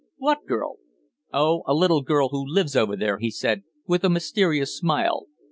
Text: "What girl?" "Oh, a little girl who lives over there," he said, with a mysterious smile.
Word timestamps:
"What 0.17 0.47
girl?" 0.47 0.77
"Oh, 1.31 1.61
a 1.67 1.75
little 1.75 2.01
girl 2.01 2.29
who 2.29 2.43
lives 2.43 2.75
over 2.75 2.95
there," 2.95 3.19
he 3.19 3.29
said, 3.29 3.61
with 3.85 4.03
a 4.03 4.09
mysterious 4.09 4.75
smile. 4.75 5.27